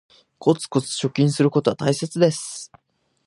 [0.39, 2.71] コツコツ貯金することは大切です